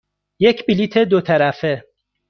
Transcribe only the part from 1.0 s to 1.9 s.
طرفه.